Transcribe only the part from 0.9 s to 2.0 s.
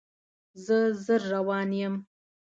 ژر روان یم